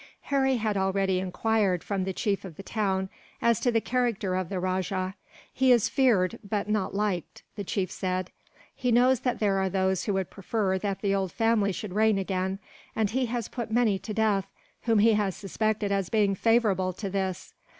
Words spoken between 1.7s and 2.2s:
from the